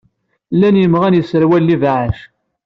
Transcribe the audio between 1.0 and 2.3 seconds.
yesserwalen ibɛac.